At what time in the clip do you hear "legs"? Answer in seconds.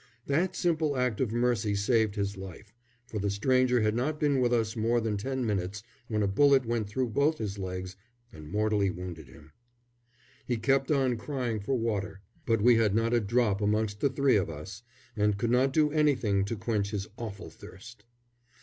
7.59-7.95